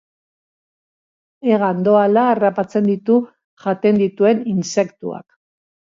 Hegan 1.49 1.83
doala 1.87 2.23
harrapatzen 2.31 2.89
ditu 2.93 3.21
jaten 3.67 4.03
dituen 4.05 4.45
intsektuak. 4.55 5.29